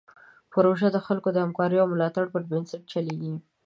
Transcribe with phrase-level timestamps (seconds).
[0.53, 3.33] پروژه د خلکو د همکاریو او ملاتړ پر بنسټ چلیږي.